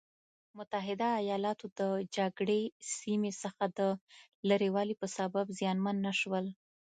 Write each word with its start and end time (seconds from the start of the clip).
متحده 0.57 1.07
ایلاتو 1.27 1.65
د 1.79 1.81
جګړې 2.15 2.61
سیمې 2.97 3.31
څخه 3.41 3.63
د 3.77 3.79
لرې 4.49 4.69
والي 4.75 4.95
په 5.01 5.07
سبب 5.17 5.45
زیانمن 5.57 5.95
نه 6.07 6.13
شول. 6.19 6.45